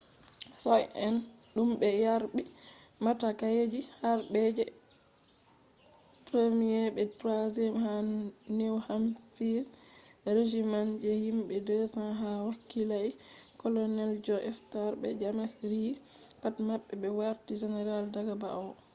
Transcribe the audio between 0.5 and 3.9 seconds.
soja’en dum be yarbi matakije